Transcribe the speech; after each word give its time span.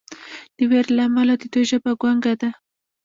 د 0.57 0.59
ویرې 0.69 0.93
له 0.97 1.03
امله 1.07 1.33
د 1.37 1.43
دوی 1.53 1.63
ژبه 1.71 1.91
ګونګه 2.01 2.33
ده. 2.41 2.49